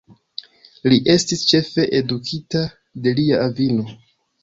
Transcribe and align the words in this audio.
Li 0.93 0.97
estis 1.15 1.45
ĉefe 1.53 1.87
edukita 2.01 2.65
de 3.05 3.17
lia 3.23 3.47
avino. 3.49 3.91